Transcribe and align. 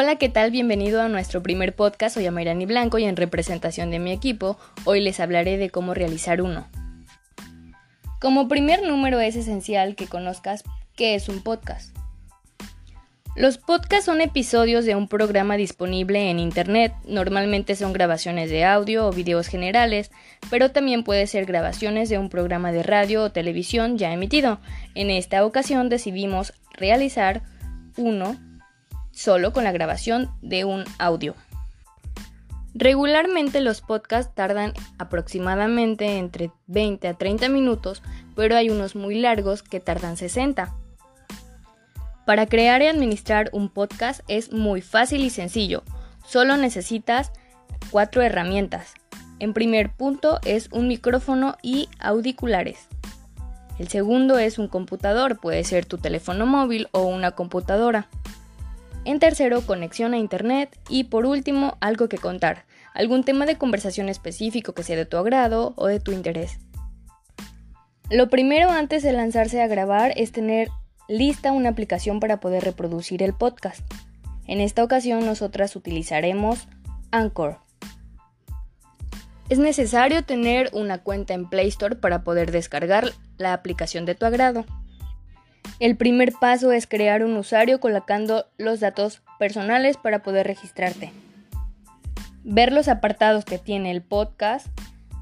Hola, 0.00 0.14
¿qué 0.14 0.28
tal? 0.28 0.52
Bienvenido 0.52 1.02
a 1.02 1.08
nuestro 1.08 1.42
primer 1.42 1.74
podcast. 1.74 2.14
Soy 2.14 2.26
Amairani 2.26 2.66
Blanco 2.66 2.98
y 3.00 3.04
en 3.04 3.16
representación 3.16 3.90
de 3.90 3.98
mi 3.98 4.12
equipo, 4.12 4.56
hoy 4.84 5.00
les 5.00 5.18
hablaré 5.18 5.58
de 5.58 5.70
cómo 5.70 5.92
realizar 5.92 6.40
uno. 6.40 6.68
Como 8.20 8.46
primer 8.46 8.86
número 8.86 9.18
es 9.18 9.34
esencial 9.34 9.96
que 9.96 10.06
conozcas 10.06 10.62
qué 10.94 11.16
es 11.16 11.28
un 11.28 11.42
podcast. 11.42 11.96
Los 13.34 13.58
podcasts 13.58 14.04
son 14.04 14.20
episodios 14.20 14.84
de 14.84 14.94
un 14.94 15.08
programa 15.08 15.56
disponible 15.56 16.30
en 16.30 16.38
Internet. 16.38 16.92
Normalmente 17.04 17.74
son 17.74 17.92
grabaciones 17.92 18.50
de 18.50 18.64
audio 18.64 19.08
o 19.08 19.12
videos 19.12 19.48
generales, 19.48 20.12
pero 20.48 20.70
también 20.70 21.02
puede 21.02 21.26
ser 21.26 21.44
grabaciones 21.44 22.08
de 22.08 22.18
un 22.18 22.28
programa 22.28 22.70
de 22.70 22.84
radio 22.84 23.24
o 23.24 23.32
televisión 23.32 23.98
ya 23.98 24.12
emitido. 24.12 24.60
En 24.94 25.10
esta 25.10 25.44
ocasión 25.44 25.88
decidimos 25.88 26.52
realizar 26.76 27.42
uno 27.96 28.36
solo 29.18 29.52
con 29.52 29.64
la 29.64 29.72
grabación 29.72 30.30
de 30.42 30.64
un 30.64 30.84
audio. 30.98 31.34
Regularmente 32.72 33.60
los 33.60 33.80
podcasts 33.80 34.32
tardan 34.32 34.74
aproximadamente 34.98 36.18
entre 36.18 36.52
20 36.68 37.08
a 37.08 37.14
30 37.14 37.48
minutos, 37.48 38.00
pero 38.36 38.54
hay 38.54 38.70
unos 38.70 38.94
muy 38.94 39.18
largos 39.18 39.64
que 39.64 39.80
tardan 39.80 40.16
60. 40.16 40.72
Para 42.26 42.46
crear 42.46 42.80
y 42.80 42.86
administrar 42.86 43.50
un 43.52 43.70
podcast 43.70 44.20
es 44.28 44.52
muy 44.52 44.82
fácil 44.82 45.24
y 45.24 45.30
sencillo. 45.30 45.82
Solo 46.24 46.56
necesitas 46.56 47.32
cuatro 47.90 48.22
herramientas. 48.22 48.94
En 49.40 49.52
primer 49.52 49.90
punto 49.90 50.38
es 50.44 50.68
un 50.70 50.86
micrófono 50.86 51.56
y 51.60 51.88
auriculares. 51.98 52.86
El 53.80 53.88
segundo 53.88 54.38
es 54.38 54.58
un 54.58 54.68
computador, 54.68 55.40
puede 55.40 55.64
ser 55.64 55.86
tu 55.86 55.98
teléfono 55.98 56.46
móvil 56.46 56.86
o 56.92 57.02
una 57.02 57.32
computadora. 57.32 58.08
En 59.08 59.20
tercero, 59.20 59.62
conexión 59.62 60.12
a 60.12 60.18
Internet. 60.18 60.78
Y 60.90 61.04
por 61.04 61.24
último, 61.24 61.78
algo 61.80 62.10
que 62.10 62.18
contar, 62.18 62.66
algún 62.92 63.24
tema 63.24 63.46
de 63.46 63.56
conversación 63.56 64.10
específico 64.10 64.74
que 64.74 64.82
sea 64.82 64.96
de 64.96 65.06
tu 65.06 65.16
agrado 65.16 65.72
o 65.76 65.86
de 65.86 65.98
tu 65.98 66.12
interés. 66.12 66.58
Lo 68.10 68.28
primero 68.28 68.68
antes 68.68 69.02
de 69.02 69.14
lanzarse 69.14 69.62
a 69.62 69.66
grabar 69.66 70.12
es 70.16 70.30
tener 70.30 70.68
lista 71.08 71.52
una 71.52 71.70
aplicación 71.70 72.20
para 72.20 72.38
poder 72.38 72.64
reproducir 72.64 73.22
el 73.22 73.32
podcast. 73.32 73.80
En 74.46 74.60
esta 74.60 74.84
ocasión 74.84 75.24
nosotras 75.24 75.74
utilizaremos 75.74 76.68
Anchor. 77.10 77.60
Es 79.48 79.58
necesario 79.58 80.22
tener 80.22 80.68
una 80.74 80.98
cuenta 80.98 81.32
en 81.32 81.48
Play 81.48 81.68
Store 81.68 81.96
para 81.96 82.24
poder 82.24 82.52
descargar 82.52 83.14
la 83.38 83.54
aplicación 83.54 84.04
de 84.04 84.16
tu 84.16 84.26
agrado. 84.26 84.66
El 85.80 85.96
primer 85.96 86.32
paso 86.32 86.72
es 86.72 86.88
crear 86.88 87.22
un 87.22 87.36
usuario 87.36 87.78
colocando 87.78 88.46
los 88.58 88.80
datos 88.80 89.22
personales 89.38 89.96
para 89.96 90.24
poder 90.24 90.46
registrarte. 90.46 91.12
Ver 92.42 92.72
los 92.72 92.88
apartados 92.88 93.44
que 93.44 93.58
tiene 93.58 93.92
el 93.92 94.02
podcast 94.02 94.66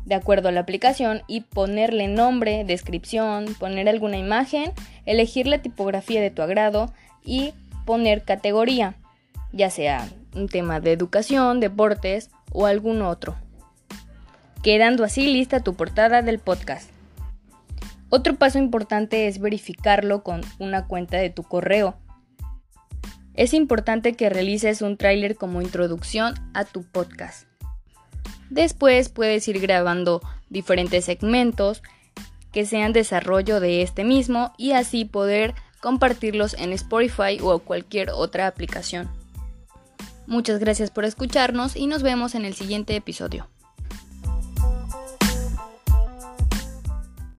de 0.06 0.14
acuerdo 0.14 0.48
a 0.48 0.52
la 0.52 0.60
aplicación 0.60 1.22
y 1.26 1.42
ponerle 1.42 2.08
nombre, 2.08 2.64
descripción, 2.64 3.54
poner 3.58 3.88
alguna 3.88 4.16
imagen, 4.16 4.72
elegir 5.04 5.46
la 5.46 5.58
tipografía 5.58 6.22
de 6.22 6.30
tu 6.30 6.40
agrado 6.40 6.90
y 7.22 7.52
poner 7.84 8.22
categoría, 8.22 8.94
ya 9.52 9.68
sea 9.68 10.08
un 10.34 10.48
tema 10.48 10.80
de 10.80 10.92
educación, 10.92 11.60
deportes 11.60 12.30
o 12.52 12.66
algún 12.66 13.02
otro. 13.02 13.36
Quedando 14.62 15.04
así 15.04 15.26
lista 15.26 15.60
tu 15.60 15.74
portada 15.74 16.22
del 16.22 16.38
podcast. 16.38 16.95
Otro 18.08 18.36
paso 18.36 18.58
importante 18.58 19.26
es 19.26 19.40
verificarlo 19.40 20.22
con 20.22 20.42
una 20.58 20.86
cuenta 20.86 21.16
de 21.18 21.30
tu 21.30 21.42
correo. 21.42 21.96
Es 23.34 23.52
importante 23.52 24.14
que 24.14 24.30
realices 24.30 24.80
un 24.80 24.96
tráiler 24.96 25.36
como 25.36 25.60
introducción 25.60 26.34
a 26.54 26.64
tu 26.64 26.84
podcast. 26.84 27.46
Después 28.48 29.08
puedes 29.08 29.46
ir 29.48 29.60
grabando 29.60 30.22
diferentes 30.48 31.04
segmentos 31.04 31.82
que 32.52 32.64
sean 32.64 32.92
desarrollo 32.92 33.60
de 33.60 33.82
este 33.82 34.04
mismo 34.04 34.52
y 34.56 34.72
así 34.72 35.04
poder 35.04 35.54
compartirlos 35.82 36.54
en 36.54 36.72
Spotify 36.72 37.38
o 37.42 37.58
cualquier 37.58 38.10
otra 38.10 38.46
aplicación. 38.46 39.10
Muchas 40.26 40.58
gracias 40.58 40.90
por 40.90 41.04
escucharnos 41.04 41.76
y 41.76 41.86
nos 41.86 42.02
vemos 42.02 42.34
en 42.34 42.44
el 42.44 42.54
siguiente 42.54 42.96
episodio. 42.96 43.48